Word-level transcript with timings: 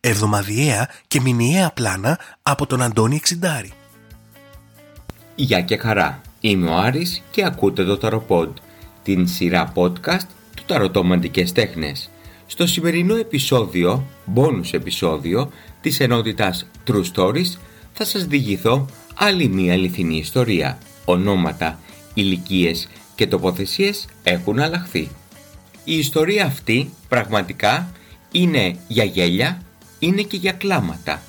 Εβδομαδιαία 0.00 0.90
και 1.06 1.20
μηνιαία 1.20 1.70
πλάνα 1.70 2.18
από 2.42 2.66
τον 2.66 2.82
Αντώνη 2.82 3.16
Εξιντάρη. 3.16 3.72
Γεια 5.34 5.60
και 5.60 5.76
χαρά. 5.76 6.20
Είμαι 6.40 6.70
ο 6.70 6.76
Άρης 6.76 7.22
και 7.30 7.44
ακούτε 7.44 7.84
το 7.84 7.96
Ταροποντ, 7.96 8.56
την 9.02 9.28
σειρά 9.28 9.72
podcast 9.74 10.26
του 10.56 10.62
Ταρωτομαντικές 10.66 11.52
Τέχνες. 11.52 12.10
Στο 12.46 12.66
σημερινό 12.66 13.16
επεισόδιο, 13.16 14.06
bonus 14.34 14.72
επεισόδιο 14.72 15.50
της 15.80 16.00
ενότητας 16.00 16.66
True 16.86 17.02
Stories 17.14 17.58
θα 17.92 18.04
σας 18.04 18.26
διηγηθώ 18.26 18.86
άλλη 19.14 19.48
μία 19.48 19.72
αληθινή 19.72 20.16
ιστορία. 20.16 20.78
Ονόματα, 21.04 21.78
ηλικίες 22.14 22.88
και 23.14 23.26
τοποθεσίες 23.26 24.08
έχουν 24.22 24.58
αλλάχθει. 24.58 25.10
Η 25.84 25.98
ιστορία 25.98 26.44
αυτή 26.44 26.90
πραγματικά 27.08 27.92
είναι 28.32 28.76
για 28.88 29.04
γέλια, 29.04 29.62
είναι 29.98 30.22
και 30.22 30.36
για 30.36 30.52
κλάματα. 30.52 31.22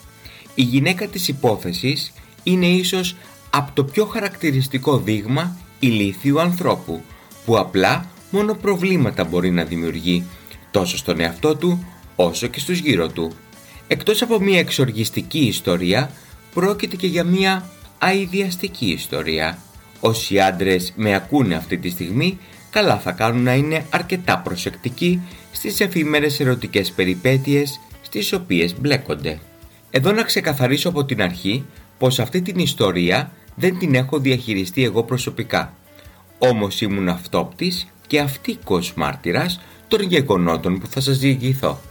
Η 0.55 0.61
γυναίκα 0.61 1.07
της 1.07 1.27
υπόθεσης 1.27 2.13
είναι 2.44 2.66
ίσως 2.66 3.16
από 3.49 3.71
το 3.73 3.83
πιο 3.83 4.05
χαρακτηριστικό 4.05 4.97
δείγμα 4.97 5.57
ηλίθιου 5.80 6.39
ανθρώπου 6.41 7.03
που 7.45 7.57
απλά 7.57 8.05
μόνο 8.29 8.53
προβλήματα 8.53 9.23
μπορεί 9.23 9.52
να 9.52 9.63
δημιουργεί 9.63 10.25
τόσο 10.71 10.97
στον 10.97 11.19
εαυτό 11.19 11.55
του 11.55 11.85
όσο 12.16 12.47
και 12.47 12.59
στους 12.59 12.79
γύρω 12.79 13.07
του. 13.07 13.31
Εκτός 13.88 14.21
από 14.21 14.39
μια 14.39 14.59
εξοργιστική 14.59 15.39
ιστορία 15.39 16.11
πρόκειται 16.53 16.95
και 16.95 17.07
για 17.07 17.23
μια 17.23 17.69
αειδιαστική 17.97 18.85
ιστορία. 18.85 19.57
Όσοι 19.99 20.39
άντρες 20.39 20.94
με 20.95 21.16
ακούνε 21.16 21.55
αυτή 21.55 21.77
τη 21.77 21.89
στιγμή 21.89 22.38
καλά 22.69 22.97
θα 22.99 23.11
κάνουν 23.11 23.44
να 23.44 23.53
είναι 23.53 23.85
αρκετά 23.89 24.39
προσεκτικοί 24.39 25.22
στις 25.51 25.79
εφήμερες 25.79 26.39
ερωτικές 26.39 26.91
περιπέτειες 26.91 27.79
στις 28.09 28.33
οποίες 28.33 28.79
μπλέκονται. 28.79 29.39
Εδώ 29.91 30.11
να 30.11 30.23
ξεκαθαρίσω 30.23 30.89
από 30.89 31.05
την 31.05 31.21
αρχή 31.21 31.65
πως 31.97 32.19
αυτή 32.19 32.41
την 32.41 32.59
ιστορία 32.59 33.31
δεν 33.55 33.77
την 33.77 33.95
έχω 33.95 34.19
διαχειριστεί 34.19 34.83
εγώ 34.83 35.03
προσωπικά. 35.03 35.73
Όμως 36.38 36.81
ήμουν 36.81 37.09
αυτόπτης 37.09 37.88
και 38.07 38.19
αυτικός 38.19 38.93
μάρτυρας 38.93 39.59
των 39.88 40.01
γεγονότων 40.01 40.79
που 40.79 40.88
θα 40.88 41.01
σας 41.01 41.17
διηγηθώ. 41.17 41.81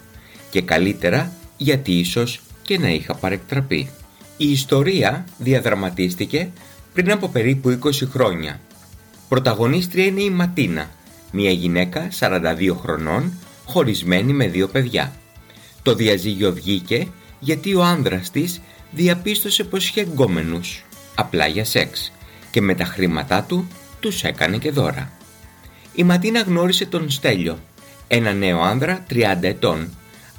Και 0.50 0.60
καλύτερα 0.60 1.33
γιατί 1.56 1.92
ίσως 1.92 2.41
και 2.62 2.78
να 2.78 2.88
είχα 2.88 3.14
παρεκτραπεί. 3.14 3.91
Η 4.36 4.50
ιστορία 4.50 5.25
διαδραματίστηκε 5.38 6.50
πριν 6.94 7.10
από 7.10 7.28
περίπου 7.28 7.78
20 7.82 7.91
χρόνια. 8.10 8.60
Πρωταγωνίστρια 9.28 10.05
είναι 10.05 10.22
η 10.22 10.30
Ματίνα, 10.30 10.91
μια 11.32 11.50
γυναίκα 11.50 12.08
42 12.19 12.77
χρονών, 12.80 13.32
χωρισμένη 13.64 14.32
με 14.32 14.47
δύο 14.47 14.69
παιδιά. 14.69 15.12
Το 15.89 15.94
διαζύγιο 15.94 16.53
βγήκε 16.53 17.06
γιατί 17.39 17.75
ο 17.75 17.83
άνδρας 17.83 18.31
της 18.31 18.61
διαπίστωσε 18.91 19.64
πως 19.64 19.89
είχε 19.89 20.03
γκόμενους, 20.03 20.84
απλά 21.14 21.47
για 21.47 21.64
σεξ, 21.64 22.12
και 22.50 22.61
με 22.61 22.75
τα 22.75 22.84
χρήματά 22.84 23.43
του 23.43 23.69
τους 24.00 24.22
έκανε 24.22 24.56
και 24.59 24.71
δώρα. 24.71 25.12
Η 25.94 26.03
Ματίνα 26.03 26.41
γνώρισε 26.41 26.87
τον 26.87 27.10
Στέλιο, 27.10 27.59
ένα 28.09 28.32
νέο 28.32 28.60
άνδρα 28.60 29.04
30 29.10 29.38
ετών, 29.41 29.88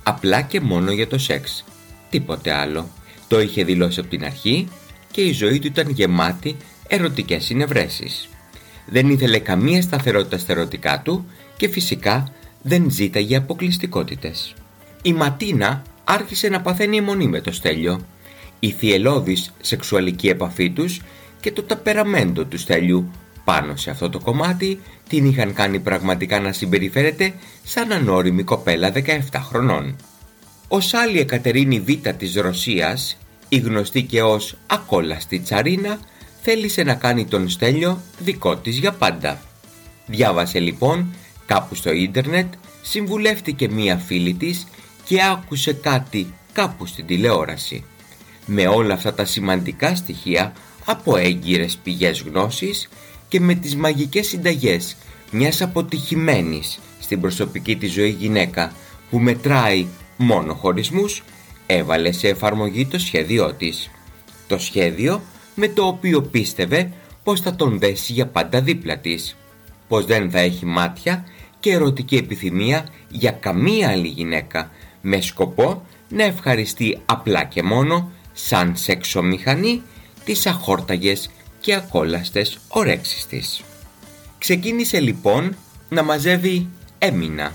απλά 0.04 0.42
και 0.42 0.60
μόνο 0.60 0.92
για 0.92 1.08
το 1.08 1.18
σεξ, 1.18 1.66
τίποτε 2.10 2.52
άλλο. 2.52 2.90
Το 3.28 3.42
είχε 3.42 3.64
δηλώσει 3.64 4.00
από 4.00 4.10
την 4.10 4.26
αρχή 4.26 4.68
και 5.12 5.22
η 5.22 5.32
ζωή 5.32 5.60
του 5.60 5.68
ήταν 5.68 5.90
γεμάτη 5.90 6.56
ερωτικές 6.88 7.44
συνευρέσεις. 7.44 8.30
Δεν 8.86 9.10
ήθελε 9.10 9.40
καμία 9.40 9.82
σταθερότητα 9.82 10.38
στα 10.38 10.52
ερωτικά 10.52 11.02
του 11.02 11.26
και 11.58 11.68
φυσικά 11.68 12.34
δεν 12.62 12.92
ζήταγε 12.92 13.36
αποκλειστικότητες. 13.36 14.54
Η 15.02 15.14
Ματίνα 15.14 15.82
άρχισε 16.04 16.50
να 16.50 16.62
παθαίνει 16.62 16.98
αιμονή 16.98 17.28
με 17.28 17.42
το 17.42 17.52
Στέλιο. 17.52 18.02
Η 18.60 18.72
θυελώδης 18.72 19.54
σεξουαλική 19.62 20.28
επαφή 20.28 20.70
τους 20.70 21.02
και 21.40 21.52
το 21.52 21.64
ταπεραμέντο 21.64 22.46
του 22.46 22.58
Στέλιου 22.58 23.12
πάνω 23.44 23.76
σε 23.76 23.90
αυτό 23.90 24.10
το 24.10 24.20
κομμάτι 24.20 24.80
την 25.10 25.26
είχαν 25.26 25.54
κάνει 25.54 25.80
πραγματικά 25.80 26.40
να 26.40 26.52
συμπεριφέρεται 26.52 27.34
σαν 27.64 27.92
ανώριμη 27.92 28.44
κοπέλα 28.44 28.92
17 28.96 29.20
χρονών. 29.34 29.96
Ο 30.68 30.80
Σάλη 30.80 31.20
Εκατερίνη 31.20 31.80
Β 31.80 32.08
της 32.18 32.36
Ρωσίας, 32.36 33.18
η 33.50 33.58
γνωστή 33.58 34.04
και 34.04 34.22
ως 34.22 34.58
ακόλαστη 34.68 35.40
τσαρίνα, 35.40 36.00
θέλησε 36.42 36.84
να 36.84 36.94
κάνει 36.94 37.26
τον 37.26 37.50
Στέλιο 37.50 38.02
δικό 38.20 38.58
της 38.58 38.78
για 38.78 38.92
πάντα. 38.92 39.42
Διάβασε 40.06 40.60
λοιπόν 40.60 41.14
κάπου 41.46 41.76
στο 41.76 41.92
ίντερνετ, 41.92 42.54
συμβουλεύτηκε 42.82 43.70
μία 43.70 43.98
φίλη 43.98 44.34
της 44.34 44.68
και 45.10 45.24
άκουσε 45.24 45.74
κάτι 45.74 46.34
κάπου 46.54 46.86
στην 46.86 47.06
τηλεόραση. 47.06 47.84
Με 48.46 48.68
όλα 48.68 48.94
αυτά 48.94 49.14
τα 49.14 49.26
σημαντικά 49.26 49.96
στοιχεία 49.96 50.54
από 50.86 51.18
έγκυρες 51.18 51.78
πηγές 51.84 52.22
γνώσης 52.22 52.90
και 53.28 53.40
με 53.40 53.54
τις 53.54 53.76
μαγικές 53.76 54.28
συνταγές 54.28 54.96
μιας 55.32 55.62
αποτυχημένης 55.62 56.80
στην 57.00 57.22
προσωπική 57.22 57.76
της 57.76 57.92
ζωή 57.92 58.10
γυναίκα 58.10 58.74
που 59.10 59.20
μετράει 59.20 59.88
μόνο 60.18 60.54
χωρισμούς, 60.54 61.24
έβαλε 61.66 62.12
σε 62.12 62.28
εφαρμογή 62.28 62.86
το 62.86 63.00
σχέδιό 63.00 63.54
της. 63.54 63.90
Το 64.48 64.58
σχέδιο 64.58 65.22
με 65.56 65.68
το 65.68 65.84
οποίο 65.84 66.22
πίστευε 66.22 66.92
πως 67.24 67.42
θα 67.42 67.56
τον 67.56 67.80
δέσει 67.80 68.14
για 68.14 68.28
πάντα 68.28 68.62
δίπλα 68.62 68.98
της, 68.98 69.38
πως 69.88 70.06
δεν 70.06 70.32
θα 70.32 70.40
έχει 70.40 70.66
μάτια 70.66 71.26
και 71.60 71.72
ερωτική 71.72 72.16
επιθυμία 72.16 72.88
για 73.10 73.32
καμία 73.32 73.90
άλλη 73.90 74.08
γυναίκα 74.08 74.72
με 75.02 75.22
σκοπό 75.22 75.86
να 76.10 76.24
ευχαριστεί 76.24 77.00
απλά 77.06 77.44
και 77.44 77.64
μόνο 77.64 78.12
σαν 78.34 78.76
σεξομηχανή 78.76 79.82
τις 80.24 80.48
αχόρταγες 80.48 81.30
και 81.60 81.74
ακόλαστες 81.74 82.60
ορέξεις 82.68 83.26
της. 83.26 83.62
Ξεκίνησε 84.38 85.00
λοιπόν 85.00 85.56
να 85.90 86.04
μαζεύει 86.04 86.68
έμεινα. 86.98 87.54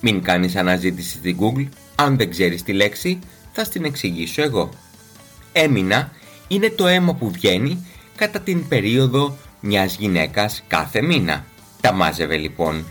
Μην 0.00 0.22
κάνεις 0.22 0.56
αναζήτηση 0.56 1.10
στην 1.10 1.36
Google, 1.40 1.68
αν 1.94 2.16
δεν 2.16 2.30
ξέρεις 2.30 2.62
τη 2.62 2.72
λέξη 2.72 3.18
θα 3.52 3.64
στην 3.64 3.84
εξηγήσω 3.84 4.42
εγώ. 4.42 4.68
Έμεινα 5.52 6.12
είναι 6.48 6.70
το 6.70 6.86
αίμα 6.86 7.14
που 7.14 7.30
βγαίνει 7.30 7.86
κατά 8.16 8.40
την 8.40 8.68
περίοδο 8.68 9.36
μιας 9.60 9.96
γυναίκας 9.96 10.62
κάθε 10.68 11.02
μήνα. 11.02 11.44
Τα 11.80 11.92
μάζευε 11.92 12.36
λοιπόν 12.36 12.84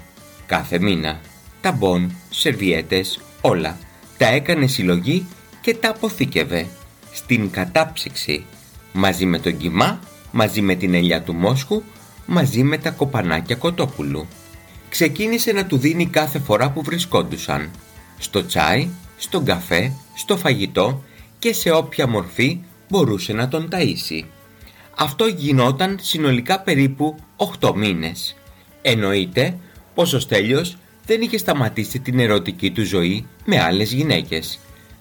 κάθε 0.45 0.79
μήνα. 0.79 1.19
Τα 1.61 1.71
μπον, 1.71 2.15
σερβιέτες, 2.29 3.19
όλα. 3.41 3.77
Τα 4.19 4.27
έκανε 4.27 4.67
συλλογή 4.67 5.25
και 5.61 5.75
τα 5.75 5.89
αποθήκευε. 5.89 6.67
Στην 7.11 7.51
κατάψυξη, 7.51 8.45
μαζί 8.93 9.25
με 9.25 9.39
τον 9.39 9.57
κοιμά, 9.57 9.99
μαζί 10.31 10.61
με 10.61 10.75
την 10.75 10.93
ελιά 10.93 11.21
του 11.21 11.33
Μόσχου, 11.33 11.83
μαζί 12.25 12.63
με 12.63 12.77
τα 12.77 12.89
κοπανάκια 12.89 13.55
κοτόπουλου. 13.55 14.27
Ξεκίνησε 14.89 15.51
να 15.51 15.65
του 15.65 15.77
δίνει 15.77 16.05
κάθε 16.05 16.39
φορά 16.39 16.71
που 16.71 16.81
βρισκόντουσαν. 16.81 17.69
Στο 18.17 18.45
τσάι, 18.45 18.87
στον 19.17 19.45
καφέ, 19.45 19.91
στο 20.15 20.37
φαγητό 20.37 21.03
και 21.39 21.53
σε 21.53 21.71
όποια 21.71 22.07
μορφή 22.07 22.59
μπορούσε 22.89 23.33
να 23.33 23.47
τον 23.47 23.69
ταΐσει. 23.71 24.23
Αυτό 24.95 25.25
γινόταν 25.25 25.97
συνολικά 26.01 26.59
περίπου 26.59 27.15
8 27.59 27.73
μήνες. 27.75 28.35
Εννοείται 28.81 29.57
πως 29.93 30.13
ο 30.13 30.19
Στέλιος 30.19 30.77
δεν 31.09 31.21
είχε 31.21 31.37
σταματήσει 31.37 31.99
την 31.99 32.19
ερωτική 32.19 32.71
του 32.71 32.85
ζωή 32.85 33.25
με 33.45 33.61
άλλες 33.61 33.91
γυναίκες. 33.91 34.59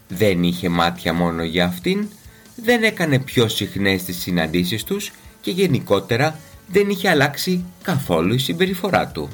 Δεν 0.09 0.43
είχε 0.43 0.69
μάτια 0.69 1.13
μόνο 1.13 1.43
για 1.43 1.65
αυτήν, 1.65 2.09
δεν 2.57 2.83
έκανε 2.83 3.19
πιο 3.19 3.49
συχνές 3.49 4.03
τις 4.03 4.17
συναντήσεις 4.17 4.85
τους 4.85 5.13
και 5.41 5.51
γενικότερα 5.51 6.41
δεν 6.67 6.89
είχε 6.89 7.09
αλλάξει 7.09 7.65
καθόλου 7.83 8.35
η 8.35 8.39
συμπεριφορά 8.39 9.07
του. 9.07 9.29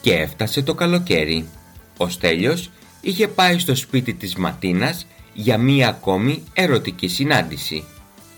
Και 0.00 0.14
έφτασε 0.14 0.62
το 0.62 0.74
καλοκαίρι. 0.74 1.48
Ο 1.96 2.08
Στέλιος 2.08 2.70
είχε 3.00 3.28
πάει 3.28 3.58
στο 3.58 3.74
σπίτι 3.74 4.14
της 4.14 4.34
Ματίνας 4.34 5.06
για 5.32 5.58
μία 5.58 5.88
ακόμη 5.88 6.42
ερωτική 6.52 7.08
συνάντηση. 7.08 7.84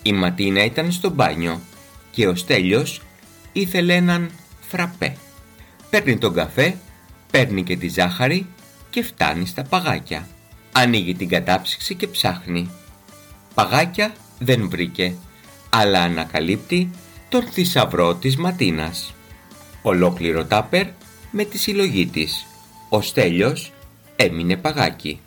Η 0.02 0.12
Ματίνα 0.12 0.64
ήταν 0.64 0.92
στο 0.92 1.10
μπάνιο 1.10 1.60
και 2.10 2.26
ο 2.26 2.34
Στέλιος 2.34 3.02
ήθελε 3.52 3.94
έναν 3.94 4.30
φραπέ. 4.68 5.16
Παίρνει 5.90 6.18
τον 6.18 6.34
καφέ, 6.34 6.76
παίρνει 7.30 7.62
και 7.62 7.76
τη 7.76 7.88
ζάχαρη 7.88 8.46
και 8.90 9.02
φτάνει 9.02 9.46
στα 9.46 9.62
παγάκια. 9.62 10.28
Ανοίγει 10.72 11.14
την 11.14 11.28
κατάψυξη 11.28 11.94
και 11.94 12.06
ψάχνει. 12.06 12.70
Παγάκια 13.54 14.12
δεν 14.38 14.68
βρήκε, 14.68 15.14
αλλά 15.68 16.02
ανακαλύπτει 16.02 16.90
τον 17.28 17.42
θησαυρό 17.42 18.14
της 18.14 18.36
Ματίνας. 18.36 19.14
Ολόκληρο 19.82 20.44
τάπερ 20.44 20.86
με 21.30 21.44
τη 21.44 21.58
συλλογή 21.58 22.06
της. 22.06 22.46
Ο 22.88 23.00
Στέλιος 23.00 23.72
έμεινε 24.16 24.56
παγάκι. 24.56 25.20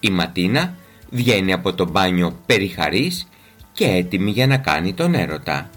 Η 0.00 0.10
Ματίνα 0.10 0.74
βγαίνει 1.10 1.52
από 1.52 1.74
το 1.74 1.88
μπάνιο 1.88 2.38
περιχαρής 2.46 3.28
και 3.72 3.84
έτοιμη 3.84 4.30
για 4.30 4.46
να 4.46 4.58
κάνει 4.58 4.94
τον 4.94 5.14
έρωτα. 5.14 5.70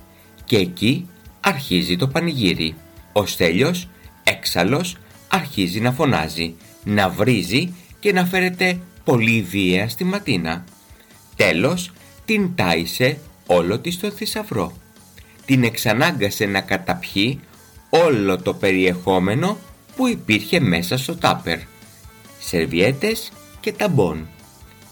Και 0.45 0.57
εκεί 0.57 1.09
αρχίζει 1.39 1.95
το 1.95 2.07
πανηγύρι. 2.07 2.75
Ο 3.13 3.25
Στέλιος, 3.25 3.87
έξαλλος, 4.23 4.97
αρχίζει 5.31 5.79
να 5.79 5.91
φωνάζει, 5.91 6.55
να 6.83 7.09
βρίζει 7.09 7.73
και 7.99 8.13
να 8.13 8.25
φέρεται 8.25 8.79
πολύ 9.03 9.41
βία 9.41 9.89
στη 9.89 10.03
Ματίνα. 10.03 10.63
Τέλος, 11.35 11.91
την 12.25 12.55
τάισε 12.55 13.17
όλο 13.47 13.79
της 13.79 13.99
το 13.99 14.11
θησαυρό. 14.11 14.73
Την 15.45 15.63
εξανάγκασε 15.63 16.45
να 16.45 16.61
καταπιεί 16.61 17.39
όλο 17.89 18.41
το 18.41 18.53
περιεχόμενο 18.53 19.57
που 19.95 20.07
υπήρχε 20.07 20.59
μέσα 20.59 20.97
στο 20.97 21.15
τάπερ. 21.15 21.59
Σερβιέτες 22.39 23.31
και 23.59 23.71
ταμπών. 23.71 24.27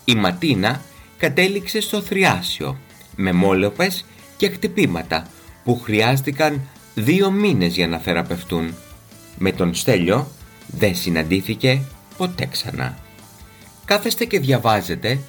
Η 0.06 0.16
Ματίνα 0.16 0.82
κατέληξε 1.18 1.82
στο 1.82 2.02
θριάσιο 2.02 2.78
με 3.16 3.32
μόλοπες 3.32 4.06
και 4.38 4.50
χτυπήματα 4.50 5.28
που 5.64 5.80
χρειάστηκαν 5.80 6.62
δύο 6.96 7.32
μήνες 7.32 7.76
για 7.76 7.88
να 7.88 7.98
θεραπευτούν. 7.98 8.74
Με 9.40 9.52
τον 9.52 9.74
Στέλιο 9.74 10.28
δεν 10.68 10.96
συναντήθηκε 10.96 11.82
ποτέ 12.18 12.46
ξανά. 12.46 12.98
Κάθεστε 13.86 14.26
και 14.26 14.40
διαβάζετε 14.40 15.20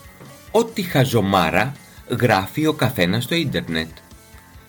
ό,τι 0.50 0.82
χαζομάρα 0.82 1.72
γράφει 2.08 2.66
ο 2.66 2.72
καθένας 2.72 3.24
στο 3.24 3.34
ίντερνετ. 3.34 3.88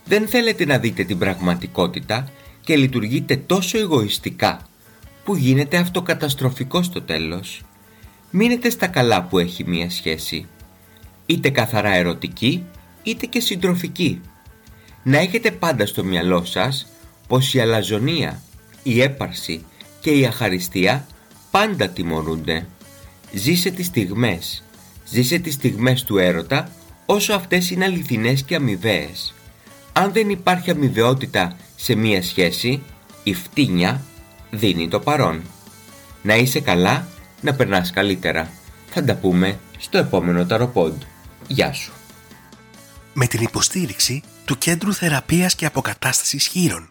Δεν 0.06 0.28
θέλετε 0.28 0.66
να 0.66 0.78
δείτε 0.78 1.04
την 1.04 1.18
πραγματικότητα 1.18 2.30
και 2.62 2.76
λειτουργείτε 2.76 3.36
τόσο 3.36 3.78
εγωιστικά 3.78 4.62
που 5.24 5.36
γίνεται 5.36 5.78
αυτοκαταστροφικό 5.78 6.84
στο 6.84 7.02
τέλος. 7.02 7.62
Μείνετε 8.30 8.70
στα 8.70 8.88
καλά 8.88 9.24
που 9.24 9.40
έχει 9.40 9.64
μία 9.68 9.90
σχέση. 9.90 10.48
Είτε 11.26 11.50
καθαρά 11.50 11.96
ερωτική, 11.96 12.66
είτε 13.04 13.26
και 13.26 13.40
συντροφική. 13.40 14.22
Να 15.04 15.18
έχετε 15.18 15.52
πάντα 15.52 15.86
στο 15.86 16.04
μυαλό 16.04 16.46
σας 16.46 16.88
πως 17.28 17.54
η 17.54 17.60
αλαζονία, 17.60 18.42
η 18.84 19.02
έπαρση 19.02 19.66
και 20.00 20.12
η 20.12 20.26
αχαριστία 20.26 21.08
πάντα 21.52 21.88
τιμωρούνται. 21.88 22.68
Ζήσε 23.34 23.70
τις 23.70 23.86
στιγμές. 23.86 24.64
Ζήσε 25.10 25.38
τις 25.38 25.54
στιγμές 25.54 26.04
του 26.04 26.18
έρωτα 26.18 26.72
όσο 27.06 27.34
αυτές 27.34 27.72
είναι 27.72 27.86
αληθινές 27.86 28.44
και 28.44 28.56
αμοιβαίες. 28.56 29.34
Αν 29.94 30.12
δεν 30.12 30.30
υπάρχει 30.30 30.72
αμοιβαιότητα 30.72 31.56
σε 31.76 31.96
μία 31.96 32.24
σχέση, 32.24 32.82
η 33.24 33.34
φτύνια 33.34 34.02
δίνει 34.52 34.88
το 34.88 35.00
παρόν. 35.00 35.42
Να 36.22 36.36
είσαι 36.36 36.60
καλά, 36.60 37.08
να 37.42 37.54
περνάς 37.54 37.92
καλύτερα. 37.92 38.52
Θα 38.90 39.04
τα 39.04 39.16
πούμε 39.16 39.60
στο 39.78 39.98
επόμενο 39.98 40.46
ταροπόντ. 40.46 41.02
Γεια 41.48 41.74
σου. 41.74 41.92
Με 43.14 43.28
την 43.28 43.42
υποστήριξη 43.42 44.24
του 44.46 44.58
Κέντρου 44.58 44.94
Θεραπείας 44.94 45.56
και 45.56 45.66
Αποκατάστασης 45.66 46.48
Χείρων. 46.48 46.91